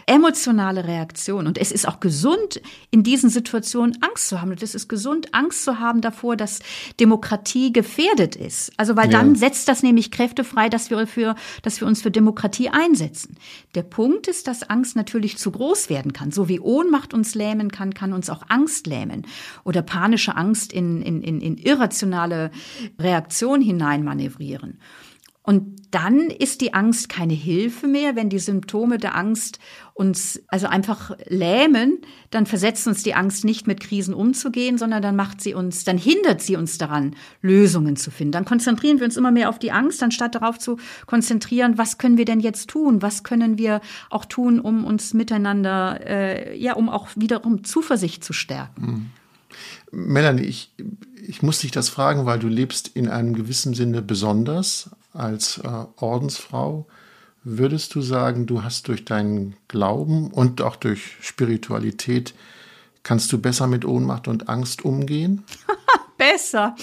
[0.07, 1.47] emotionale Reaktion.
[1.47, 4.51] Und es ist auch gesund, in diesen Situationen Angst zu haben.
[4.51, 6.61] Und es ist gesund, Angst zu haben davor, dass
[7.01, 8.73] Demokratie gefährdet ist.
[8.77, 9.19] Also, weil ja.
[9.19, 13.37] dann setzt das nämlich Kräfte frei, dass wir für, dass wir uns für Demokratie einsetzen.
[13.75, 16.31] Der Punkt ist, dass Angst natürlich zu groß werden kann.
[16.31, 19.27] So wie Ohnmacht uns lähmen kann, kann uns auch Angst lähmen.
[19.65, 22.51] Oder panische Angst in, in, in, in irrationale
[22.99, 24.79] Reaktion hineinmanövrieren.
[25.47, 29.59] Und dann ist die Angst keine Hilfe mehr, wenn die Symptome der Angst
[29.93, 31.99] uns also einfach lähmen,
[32.31, 35.99] dann versetzt uns die Angst nicht mit Krisen umzugehen, sondern dann macht sie uns, dann
[35.99, 38.33] hindert sie uns daran, Lösungen zu finden.
[38.33, 42.17] Dann konzentrieren wir uns immer mehr auf die Angst, anstatt darauf zu konzentrieren, was können
[42.17, 43.03] wir denn jetzt tun?
[43.03, 48.33] Was können wir auch tun, um uns miteinander, äh, ja, um auch wiederum Zuversicht zu
[48.33, 49.11] stärken?
[49.93, 50.07] Mhm.
[50.07, 50.73] Melanie, ich,
[51.23, 55.69] ich muss dich das fragen, weil du lebst in einem gewissen Sinne besonders als äh,
[55.97, 56.87] Ordensfrau.
[57.43, 62.35] Würdest du sagen, du hast durch deinen Glauben und auch durch Spiritualität,
[63.03, 65.45] kannst du besser mit Ohnmacht und Angst umgehen?
[66.19, 66.75] besser.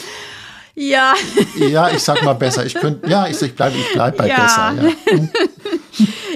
[0.75, 1.13] Ja.
[1.57, 2.65] Ja, ich sag mal besser.
[2.65, 4.71] Ich könnte, ja, ich, ich bleibe ich bleib bei ja.
[4.71, 4.93] besser.
[5.13, 5.27] Ja.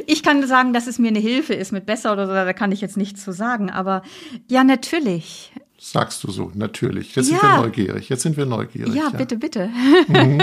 [0.08, 2.72] Ich kann sagen, dass es mir eine Hilfe ist mit besser oder so, da kann
[2.72, 3.72] ich jetzt nichts zu sagen.
[3.72, 4.04] Aber
[4.48, 5.52] ja, natürlich.
[5.88, 7.15] Sagst du so, natürlich.
[7.15, 7.38] Jetzt ja.
[7.39, 8.10] sind wir neugierig.
[8.10, 8.95] Jetzt sind wir neugierig.
[8.95, 9.10] Ja, ja.
[9.12, 9.69] bitte, bitte.
[10.08, 10.41] Mhm.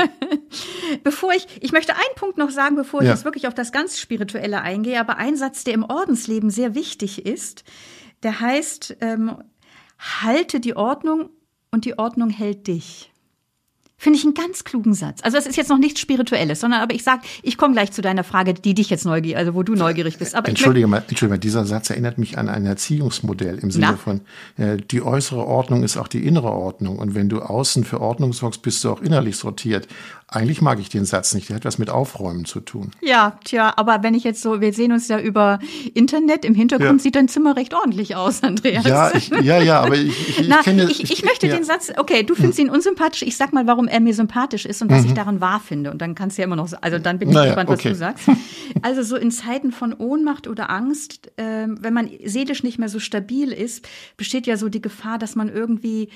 [1.03, 3.99] bevor ich, ich möchte einen Punkt noch sagen, bevor ich jetzt wirklich auf das ganz
[3.99, 7.65] Spirituelle eingehe, aber ein Satz, der im Ordensleben sehr wichtig ist,
[8.23, 9.37] der heißt, ähm,
[9.99, 11.29] halte die Ordnung
[11.73, 13.12] und die Ordnung hält dich.
[14.03, 15.21] Finde ich einen ganz klugen Satz.
[15.23, 18.03] Also das ist jetzt noch nichts Spirituelles, sondern aber ich sag, ich komme gleich zu
[18.03, 20.35] deiner Frage, die dich jetzt neugierig, also wo du neugierig bist.
[20.35, 23.97] Aber entschuldige mal, entschuldige mal, dieser Satz erinnert mich an ein Erziehungsmodell im Sinne Na?
[23.97, 24.23] von
[24.57, 28.33] äh, die äußere Ordnung ist auch die innere Ordnung und wenn du außen für Ordnung
[28.33, 29.87] sorgst, bist du auch innerlich sortiert.
[30.35, 31.51] Eigentlich mag ich den Satz nicht.
[31.51, 32.91] Der hat was mit Aufräumen zu tun.
[33.03, 35.59] Ja, tja, aber wenn ich jetzt so, wir sehen uns ja über
[35.93, 36.99] Internet, im Hintergrund ja.
[36.99, 38.85] sieht dein Zimmer recht ordentlich aus, Andreas.
[38.85, 41.55] Ja, ich, ja, ja, aber ich, ich, Na, ich kenne ich, ich, ich möchte ja.
[41.55, 42.67] den Satz, okay, du findest hm.
[42.67, 43.23] ihn unsympathisch.
[43.23, 45.09] Ich sag mal, warum er mir sympathisch ist und was mhm.
[45.09, 45.91] ich daran wahr finde.
[45.91, 47.89] Und dann kannst du ja immer noch, also dann bin ich naja, gespannt, was okay.
[47.91, 48.29] du sagst.
[48.81, 52.99] Also so in Zeiten von Ohnmacht oder Angst, äh, wenn man seelisch nicht mehr so
[52.99, 56.09] stabil ist, besteht ja so die Gefahr, dass man irgendwie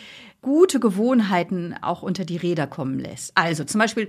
[0.47, 3.33] gute Gewohnheiten auch unter die Räder kommen lässt.
[3.37, 4.07] Also zum Beispiel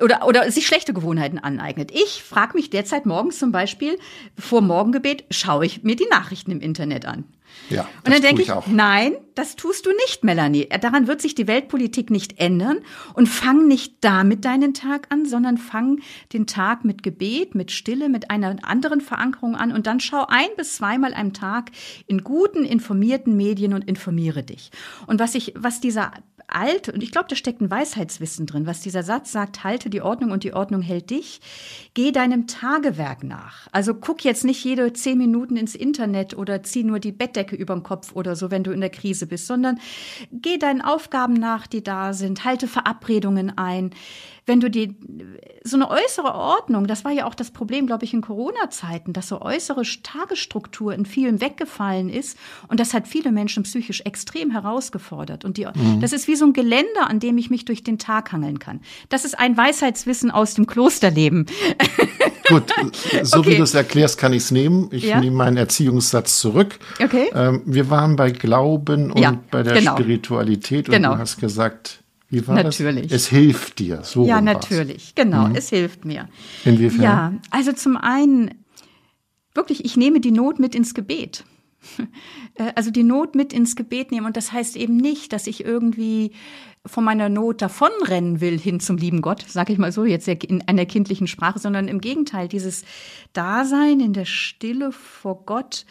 [0.00, 1.90] oder, oder sich schlechte Gewohnheiten aneignet.
[1.92, 3.98] Ich frage mich derzeit morgens zum Beispiel,
[4.38, 7.24] vor Morgengebet, schaue ich mir die Nachrichten im Internet an.
[7.70, 10.68] Ja, und dann denke ich, ich nein, das tust du nicht, Melanie.
[10.80, 12.78] Daran wird sich die Weltpolitik nicht ändern.
[13.14, 16.00] Und fang nicht damit deinen Tag an, sondern fang
[16.32, 20.48] den Tag mit Gebet, mit Stille, mit einer anderen Verankerung an und dann schau ein
[20.56, 21.70] bis zweimal am Tag
[22.06, 24.70] in guten, informierten Medien und informiere dich.
[25.06, 26.12] Und was ich, was dieser
[26.48, 30.02] alt, und ich glaube, da steckt ein Weisheitswissen drin, was dieser Satz sagt, halte die
[30.02, 31.40] Ordnung und die Ordnung hält dich.
[31.94, 33.68] Geh deinem Tagewerk nach.
[33.72, 37.74] Also guck jetzt nicht jede zehn Minuten ins Internet oder zieh nur die Bettdecke über
[37.74, 39.78] den Kopf oder so, wenn du in der Krise bist, sondern
[40.32, 43.90] geh deinen Aufgaben nach, die da sind, halte Verabredungen ein
[44.46, 44.94] wenn du die,
[45.64, 49.28] so eine äußere Ordnung, das war ja auch das Problem, glaube ich, in Corona-Zeiten, dass
[49.28, 52.36] so äußere Tagesstruktur in vielen weggefallen ist.
[52.68, 55.44] Und das hat viele Menschen psychisch extrem herausgefordert.
[55.44, 56.00] Und die, mhm.
[56.00, 58.80] das ist wie so ein Geländer, an dem ich mich durch den Tag hangeln kann.
[59.08, 61.46] Das ist ein Weisheitswissen aus dem Klosterleben.
[62.48, 62.64] Gut,
[63.22, 63.52] so okay.
[63.52, 64.88] wie du es erklärst, kann ich es nehmen.
[64.90, 65.18] Ich ja?
[65.18, 66.78] nehme meinen Erziehungssatz zurück.
[67.02, 67.30] Okay.
[67.34, 69.96] Ähm, wir waren bei Glauben und ja, bei der genau.
[69.96, 71.14] Spiritualität und genau.
[71.14, 72.03] du hast gesagt,
[72.34, 73.08] wie war natürlich.
[73.08, 73.22] Das?
[73.22, 74.02] Es hilft dir.
[74.02, 75.04] So ja, natürlich.
[75.06, 75.14] War's.
[75.14, 75.54] Genau, mhm.
[75.54, 76.28] es hilft mir.
[76.64, 77.02] Inwiefern?
[77.02, 78.54] Ja, also zum einen,
[79.54, 81.44] wirklich, ich nehme die Not mit ins Gebet.
[82.56, 84.26] Äh, also die Not mit ins Gebet nehmen.
[84.26, 86.30] Und das heißt eben nicht, dass ich irgendwie
[86.86, 90.62] von meiner Not davonrennen will hin zum lieben Gott, sage ich mal so, jetzt in
[90.68, 92.84] einer kindlichen Sprache, sondern im Gegenteil, dieses
[93.32, 95.84] Dasein in der Stille vor Gott,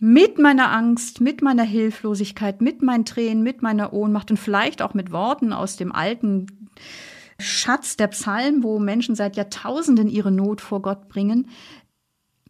[0.00, 4.94] mit meiner Angst, mit meiner Hilflosigkeit, mit meinen Tränen, mit meiner Ohnmacht und vielleicht auch
[4.94, 6.46] mit Worten aus dem alten
[7.38, 11.48] Schatz der Psalmen, wo Menschen seit Jahrtausenden ihre Not vor Gott bringen,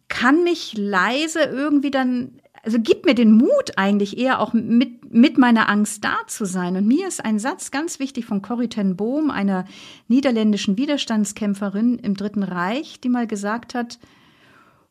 [0.07, 5.37] kann mich leise irgendwie dann, also gibt mir den Mut eigentlich eher auch mit, mit
[5.37, 6.77] meiner Angst da zu sein.
[6.77, 9.65] Und mir ist ein Satz ganz wichtig von Corrie ten Boom, einer
[10.07, 13.99] niederländischen Widerstandskämpferin im Dritten Reich, die mal gesagt hat,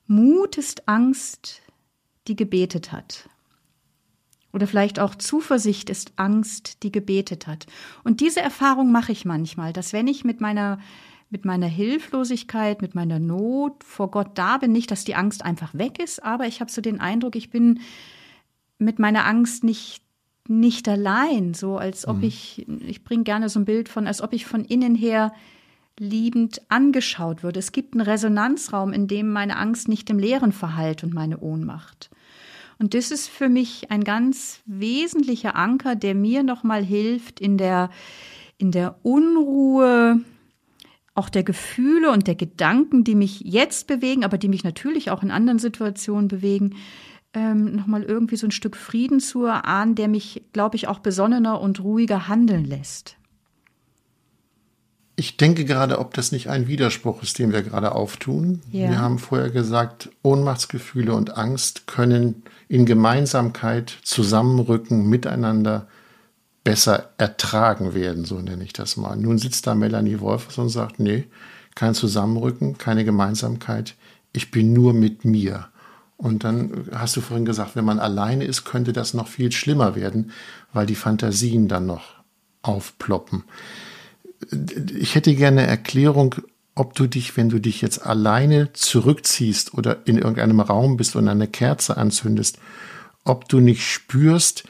[0.06, 1.62] Mut ist Angst,
[2.28, 3.28] die gebetet hat.
[4.52, 7.66] Oder vielleicht auch Zuversicht ist Angst, die gebetet hat.
[8.04, 10.78] Und diese Erfahrung mache ich manchmal, dass wenn ich mit meiner
[11.28, 15.74] mit meiner Hilflosigkeit, mit meiner Not vor Gott da bin, nicht, dass die Angst einfach
[15.74, 17.80] weg ist, aber ich habe so den Eindruck, ich bin
[18.78, 20.02] mit meiner Angst nicht
[20.48, 22.24] nicht allein, so als ob mhm.
[22.24, 25.32] ich ich bringe gerne so ein Bild von, als ob ich von innen her
[25.98, 27.58] liebend angeschaut würde.
[27.58, 32.10] Es gibt einen Resonanzraum, in dem meine Angst nicht im Leeren verhallt und meine Ohnmacht.
[32.78, 37.90] Und das ist für mich ein ganz wesentlicher Anker, der mir nochmal hilft in der,
[38.58, 40.20] in der Unruhe,
[41.14, 45.22] auch der Gefühle und der Gedanken, die mich jetzt bewegen, aber die mich natürlich auch
[45.22, 46.76] in anderen Situationen bewegen,
[47.32, 51.60] ähm, nochmal irgendwie so ein Stück Frieden zu erahnen, der mich, glaube ich, auch besonnener
[51.60, 53.16] und ruhiger handeln lässt.
[55.18, 58.60] Ich denke gerade, ob das nicht ein Widerspruch ist, den wir gerade auftun.
[58.70, 58.90] Ja.
[58.90, 65.88] Wir haben vorher gesagt, Ohnmachtsgefühle und Angst können in Gemeinsamkeit zusammenrücken, miteinander
[66.64, 69.16] besser ertragen werden, so nenne ich das mal.
[69.16, 71.24] Nun sitzt da Melanie Wolfers und sagt, nee,
[71.74, 73.94] kein Zusammenrücken, keine Gemeinsamkeit,
[74.32, 75.68] ich bin nur mit mir.
[76.18, 79.94] Und dann hast du vorhin gesagt, wenn man alleine ist, könnte das noch viel schlimmer
[79.94, 80.32] werden,
[80.74, 82.16] weil die Fantasien dann noch
[82.62, 83.44] aufploppen
[84.98, 86.34] ich hätte gerne eine Erklärung,
[86.74, 91.26] ob du dich, wenn du dich jetzt alleine zurückziehst oder in irgendeinem Raum bist und
[91.28, 92.58] eine Kerze anzündest,
[93.24, 94.64] ob du nicht spürst,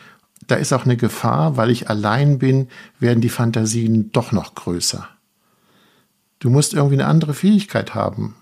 [0.46, 2.68] da ist auch eine Gefahr, weil ich allein bin,
[3.00, 5.08] werden die Fantasien doch noch größer.
[6.38, 8.36] Du musst irgendwie eine andere Fähigkeit haben,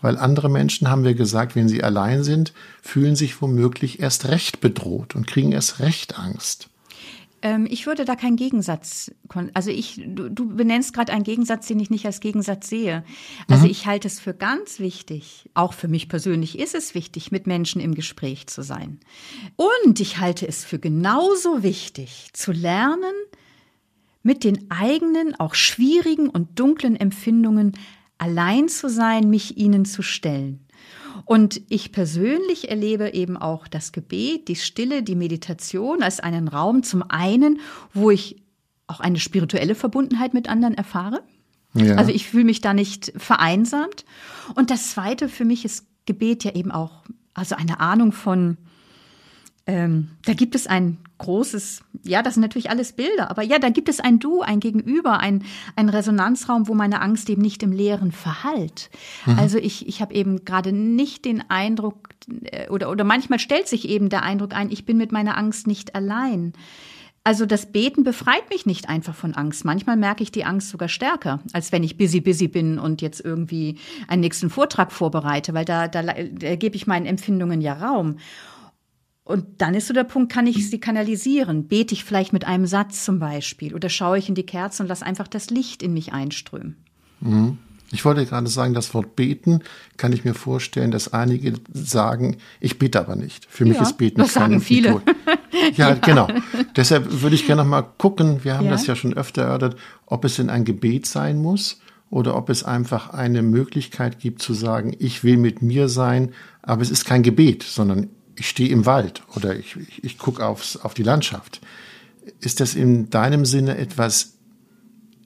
[0.00, 4.60] weil andere Menschen, haben wir gesagt, wenn sie allein sind, fühlen sich womöglich erst recht
[4.60, 6.68] bedroht und kriegen erst recht Angst.
[7.42, 9.10] Ähm, ich würde da keinen Gegensatz,
[9.54, 13.04] also ich, du, du benennst gerade einen Gegensatz, den ich nicht als Gegensatz sehe.
[13.48, 13.70] Also mhm.
[13.70, 17.80] ich halte es für ganz wichtig, auch für mich persönlich ist es wichtig, mit Menschen
[17.80, 19.00] im Gespräch zu sein.
[19.56, 23.14] Und ich halte es für genauso wichtig, zu lernen,
[24.22, 27.78] mit den eigenen, auch schwierigen und dunklen Empfindungen
[28.18, 30.65] allein zu sein, mich ihnen zu stellen.
[31.24, 36.82] Und ich persönlich erlebe eben auch das Gebet, die Stille, die Meditation als einen Raum
[36.82, 37.60] zum einen,
[37.94, 38.42] wo ich
[38.86, 41.22] auch eine spirituelle Verbundenheit mit anderen erfahre.
[41.74, 41.96] Ja.
[41.96, 44.04] Also ich fühle mich da nicht vereinsamt.
[44.54, 48.56] Und das Zweite für mich ist Gebet ja eben auch, also eine Ahnung von,
[49.66, 53.70] ähm, da gibt es ein großes, ja, das sind natürlich alles Bilder, aber ja, da
[53.70, 57.72] gibt es ein Du, ein Gegenüber, ein, ein Resonanzraum, wo meine Angst eben nicht im
[57.72, 58.90] Leeren verhallt.
[59.24, 59.38] Mhm.
[59.38, 62.10] Also ich, ich habe eben gerade nicht den Eindruck,
[62.44, 65.66] äh, oder, oder manchmal stellt sich eben der Eindruck ein, ich bin mit meiner Angst
[65.66, 66.52] nicht allein.
[67.24, 69.64] Also das Beten befreit mich nicht einfach von Angst.
[69.64, 73.20] Manchmal merke ich die Angst sogar stärker, als wenn ich busy, busy bin und jetzt
[73.20, 78.18] irgendwie einen nächsten Vortrag vorbereite, weil da, da, da gebe ich meinen Empfindungen ja Raum.
[79.26, 81.66] Und dann ist so der Punkt, kann ich sie kanalisieren?
[81.66, 84.88] Bete ich vielleicht mit einem Satz zum Beispiel oder schaue ich in die Kerze und
[84.88, 86.76] lasse einfach das Licht in mich einströmen?
[87.18, 87.58] Mhm.
[87.90, 89.62] Ich wollte gerade sagen, das Wort beten
[89.96, 93.46] kann ich mir vorstellen, dass einige sagen, ich bete aber nicht.
[93.48, 95.02] Für mich ist Beten das sagen viele.
[95.76, 96.28] ja, ja, genau.
[96.76, 98.70] Deshalb würde ich gerne noch mal gucken, wir haben ja.
[98.72, 102.62] das ja schon öfter erörtert, ob es denn ein Gebet sein muss oder ob es
[102.62, 107.24] einfach eine Möglichkeit gibt zu sagen, ich will mit mir sein, aber es ist kein
[107.24, 111.60] Gebet, sondern ich stehe im Wald oder ich, ich, ich gucke auf die Landschaft.
[112.40, 114.34] Ist das in deinem Sinne etwas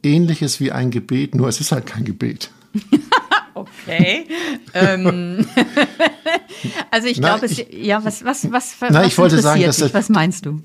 [0.03, 2.51] Ähnliches wie ein Gebet, nur es ist halt kein Gebet?
[3.87, 4.27] okay.
[4.75, 5.47] ähm.
[6.91, 9.95] also ich glaube, es, ja, was, was, was, na, was ich wollte sagen, dass dich?
[9.95, 10.61] was meinst du?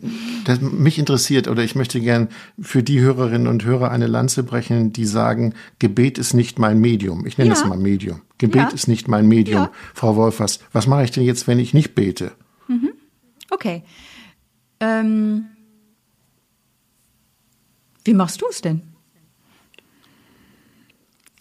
[0.45, 4.93] Das mich interessiert oder ich möchte gern für die Hörerinnen und Hörer eine Lanze brechen,
[4.93, 7.25] die sagen, Gebet ist nicht mein Medium.
[7.25, 7.55] Ich nenne ja.
[7.55, 8.21] es mal Medium.
[8.37, 8.69] Gebet ja.
[8.69, 9.63] ist nicht mein Medium.
[9.63, 9.71] Ja.
[9.93, 12.31] Frau Wolfers, was mache ich denn jetzt, wenn ich nicht bete?
[12.67, 12.91] Mhm.
[13.49, 13.83] Okay.
[14.79, 15.45] Ähm,
[18.03, 18.81] wie machst du es denn?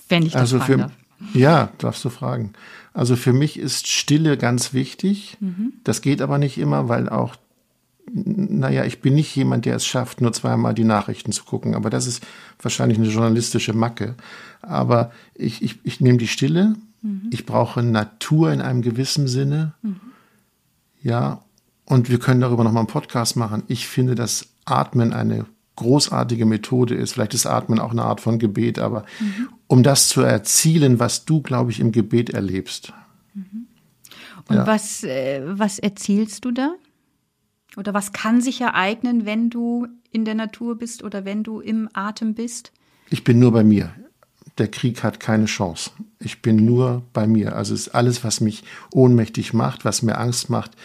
[0.09, 0.93] Wenn ich das also für, darf.
[1.33, 2.53] Ja, darfst du fragen.
[2.93, 5.37] Also für mich ist Stille ganz wichtig.
[5.41, 5.73] Mhm.
[5.83, 7.37] Das geht aber nicht immer, weil auch,
[8.13, 11.75] naja, ich bin nicht jemand, der es schafft, nur zweimal die Nachrichten zu gucken.
[11.75, 12.25] Aber das ist
[12.61, 14.15] wahrscheinlich eine journalistische Macke.
[14.63, 16.77] Aber ich, ich, ich nehme die Stille.
[17.03, 17.31] Mhm.
[17.31, 19.73] Ich brauche Natur in einem gewissen Sinne.
[19.83, 20.01] Mhm.
[21.03, 21.43] Ja,
[21.87, 23.63] Und wir können darüber nochmal einen Podcast machen.
[23.69, 27.13] Ich finde, dass Atmen eine großartige Methode ist.
[27.13, 29.49] Vielleicht ist Atmen auch eine Art von Gebet, aber mhm.
[29.67, 32.93] um das zu erzielen, was du, glaube ich, im Gebet erlebst.
[33.35, 33.67] Mhm.
[34.49, 34.67] Und ja.
[34.67, 36.75] was, äh, was erzielst du da?
[37.77, 41.89] Oder was kann sich ereignen, wenn du in der Natur bist oder wenn du im
[41.93, 42.73] Atem bist?
[43.11, 43.93] Ich bin nur bei mir.
[44.59, 45.91] Der Krieg hat keine Chance.
[46.21, 47.57] Ich bin nur bei mir.
[47.57, 50.77] Also es ist alles, was mich ohnmächtig macht, was mir Angst macht,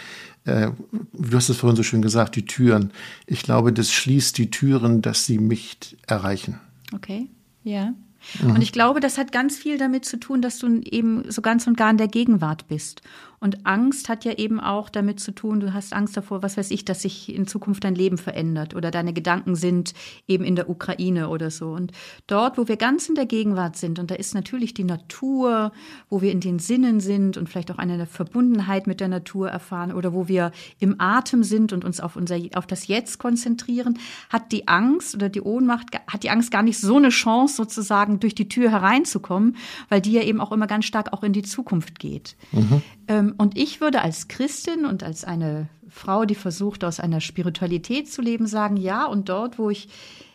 [0.45, 2.91] du hast es vorhin so schön gesagt, die Türen.
[3.27, 6.59] Ich glaube, das schließt die Türen, dass sie mich erreichen.
[6.93, 7.27] Okay,
[7.63, 7.93] ja.
[8.41, 8.51] Mhm.
[8.55, 11.67] Und ich glaube, das hat ganz viel damit zu tun, dass du eben so ganz
[11.67, 13.01] und gar in der Gegenwart bist.
[13.39, 16.71] Und Angst hat ja eben auch damit zu tun, du hast Angst davor, was weiß
[16.71, 19.93] ich, dass sich in Zukunft dein Leben verändert oder deine Gedanken sind
[20.27, 21.69] eben in der Ukraine oder so.
[21.69, 21.93] Und
[22.27, 25.71] dort, wo wir ganz in der Gegenwart sind, und da ist natürlich die Natur,
[26.09, 29.93] wo wir in den Sinnen sind und vielleicht auch eine Verbundenheit mit der Natur erfahren
[29.93, 33.97] oder wo wir im Atem sind und uns auf unser, auf das Jetzt konzentrieren,
[34.29, 38.08] hat die Angst oder die Ohnmacht, hat die Angst gar nicht so eine Chance sozusagen
[38.17, 39.57] durch die Tür hereinzukommen,
[39.89, 42.35] weil die ja eben auch immer ganz stark auch in die Zukunft geht.
[42.51, 42.81] Mhm.
[43.07, 48.11] Ähm, und ich würde als Christin und als eine Frau, die versucht, aus einer Spiritualität
[48.11, 49.89] zu leben, sagen, ja, und dort, wo ich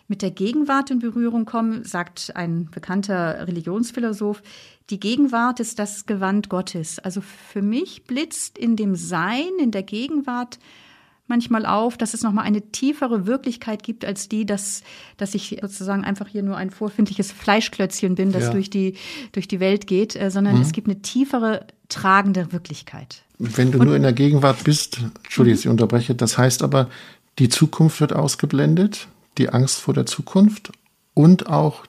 [0.07, 4.43] mit der Gegenwart in Berührung komme, sagt ein bekannter Religionsphilosoph,
[4.91, 6.99] die Gegenwart ist das Gewand Gottes.
[6.99, 10.59] Also für mich blitzt in dem Sein, in der Gegenwart
[11.27, 14.83] manchmal auf, dass es nochmal eine tiefere Wirklichkeit gibt als die, dass,
[15.17, 18.51] dass ich sozusagen einfach hier nur ein vorfindliches Fleischklötzchen bin, das ja.
[18.51, 18.95] durch, die,
[19.33, 20.63] durch die Welt geht, äh, sondern mhm.
[20.63, 23.23] es gibt eine tiefere tragende Wirklichkeit.
[23.39, 25.61] Wenn du Und, nur in der Gegenwart bist, Entschuldige, mhm.
[25.61, 26.89] ich unterbreche, das heißt aber,
[27.39, 29.09] die Zukunft wird ausgeblendet,
[29.39, 30.73] die Angst vor der Zukunft
[31.15, 31.85] und auch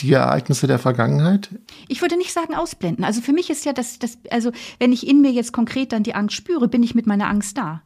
[0.00, 1.48] die Ereignisse der Vergangenheit?
[1.88, 3.04] Ich würde nicht sagen ausblenden.
[3.04, 6.02] Also für mich ist ja das, das, also wenn ich in mir jetzt konkret dann
[6.02, 7.82] die Angst spüre, bin ich mit meiner Angst da.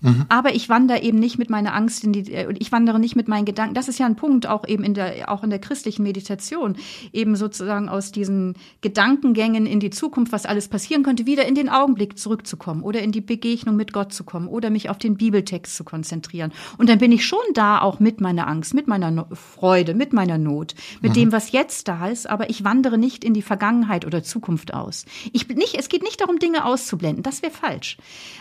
[0.00, 0.26] Mhm.
[0.28, 3.28] Aber ich wandere eben nicht mit meiner Angst in die, äh, ich wandere nicht mit
[3.28, 3.74] meinen Gedanken.
[3.74, 6.76] Das ist ja ein Punkt auch eben in der, auch in der christlichen Meditation,
[7.12, 11.68] eben sozusagen aus diesen Gedankengängen in die Zukunft, was alles passieren könnte, wieder in den
[11.68, 15.76] Augenblick zurückzukommen oder in die Begegnung mit Gott zu kommen oder mich auf den Bibeltext
[15.76, 16.52] zu konzentrieren.
[16.78, 20.12] Und dann bin ich schon da auch mit meiner Angst, mit meiner no Freude, mit
[20.12, 21.14] meiner Not, mit mhm.
[21.14, 25.04] dem, was jetzt da ist, aber ich wandere nicht in die Vergangenheit oder Zukunft aus.
[25.32, 27.22] Ich bin nicht, es geht nicht darum, Dinge auszublenden.
[27.22, 27.96] Das wäre falsch.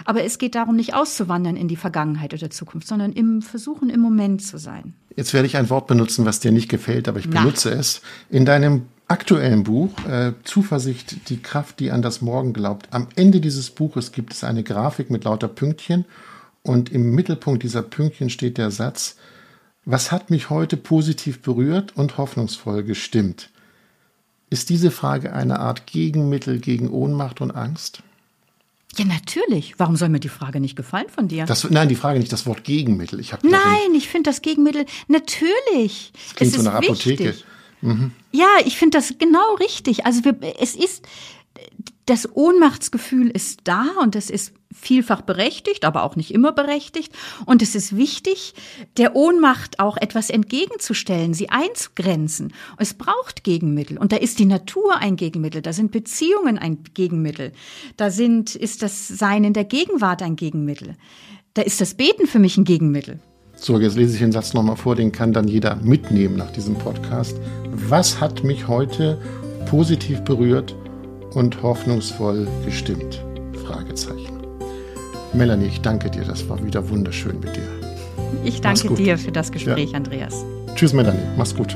[0.06, 3.90] Aber es geht darum, nicht auszuwandern auswandern in die Vergangenheit oder Zukunft, sondern im Versuchen,
[3.90, 4.94] im Moment zu sein.
[5.16, 7.42] Jetzt werde ich ein Wort benutzen, was dir nicht gefällt, aber ich Na.
[7.42, 8.02] benutze es.
[8.30, 12.88] In deinem aktuellen Buch äh, Zuversicht, die Kraft, die an das Morgen glaubt.
[12.92, 16.06] Am Ende dieses Buches gibt es eine Grafik mit lauter Pünktchen
[16.64, 19.18] und im Mittelpunkt dieser Pünktchen steht der Satz,
[19.84, 23.50] was hat mich heute positiv berührt und hoffnungsvoll gestimmt?
[24.50, 28.04] Ist diese Frage eine Art Gegenmittel gegen Ohnmacht und Angst?
[28.98, 29.76] Ja, natürlich.
[29.78, 31.46] Warum soll mir die Frage nicht gefallen von dir?
[31.46, 33.20] Das, nein, die Frage nicht, das Wort Gegenmittel.
[33.20, 36.12] Ich hab nein, ich finde das Gegenmittel natürlich.
[36.14, 37.36] Das klingt es so nach Apotheke.
[37.82, 38.12] Mhm.
[38.32, 40.06] Ja, ich finde das genau richtig.
[40.06, 41.04] Also wir, es ist
[42.06, 47.14] das Ohnmachtsgefühl ist da und das ist vielfach berechtigt, aber auch nicht immer berechtigt.
[47.46, 48.54] Und es ist wichtig,
[48.98, 52.54] der Ohnmacht auch etwas entgegenzustellen, sie einzugrenzen.
[52.78, 53.98] Es braucht Gegenmittel.
[53.98, 57.52] Und da ist die Natur ein Gegenmittel, da sind Beziehungen ein Gegenmittel,
[57.98, 60.96] da sind, ist das Sein in der Gegenwart ein Gegenmittel.
[61.54, 63.20] Da ist das Beten für mich ein Gegenmittel.
[63.56, 66.76] So, jetzt lese ich den Satz nochmal vor, den kann dann jeder mitnehmen nach diesem
[66.76, 67.38] Podcast.
[67.72, 69.22] Was hat mich heute
[69.70, 70.76] positiv berührt
[71.34, 73.24] und hoffnungsvoll gestimmt?
[73.66, 74.21] Fragezeichen.
[75.34, 76.24] Melanie, ich danke dir.
[76.24, 77.64] Das war wieder wunderschön mit dir.
[78.44, 79.98] Ich danke dir für das Gespräch, ja.
[79.98, 80.44] Andreas.
[80.76, 81.20] Tschüss, Melanie.
[81.38, 81.76] Mach's gut.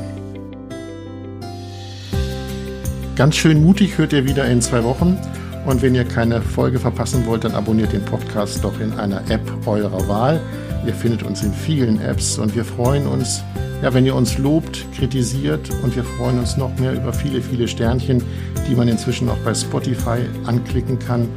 [3.16, 5.18] Ganz schön mutig hört ihr wieder in zwei Wochen.
[5.66, 9.42] Und wenn ihr keine Folge verpassen wollt, dann abonniert den Podcast doch in einer App
[9.66, 10.40] eurer Wahl.
[10.86, 13.42] Ihr findet uns in vielen Apps und wir freuen uns,
[13.82, 17.68] ja, wenn ihr uns lobt, kritisiert und wir freuen uns noch mehr über viele, viele
[17.68, 18.22] Sternchen,
[18.70, 21.28] die man inzwischen auch bei Spotify anklicken kann.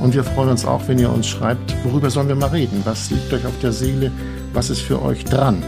[0.00, 2.82] Und wir freuen uns auch, wenn ihr uns schreibt, worüber sollen wir mal reden?
[2.84, 4.12] Was liegt euch auf der Seele?
[4.52, 5.60] Was ist für euch dran?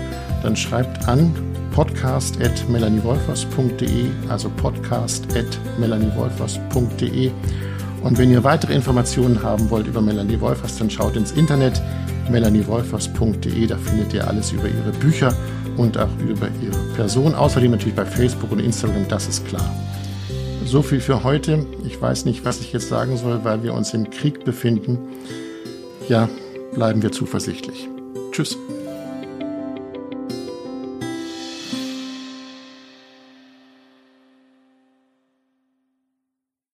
[0.42, 1.34] Dann schreibt an
[1.72, 7.32] podcast.melaniewolfers.de, also podcast.melaniewolfers.de.
[8.02, 11.82] Und wenn ihr weitere Informationen haben wollt über Melanie Wolfers, dann schaut ins Internet
[12.30, 15.34] melaniewolfers.de, da findet ihr alles über ihre Bücher
[15.76, 17.34] und auch über ihre Person.
[17.34, 19.70] Außerdem natürlich bei Facebook und Instagram, das ist klar.
[20.70, 21.66] So viel für heute.
[21.84, 24.98] Ich weiß nicht, was ich jetzt sagen soll, weil wir uns im Krieg befinden.
[26.08, 26.28] Ja,
[26.72, 27.88] bleiben wir zuversichtlich.
[28.30, 28.56] Tschüss.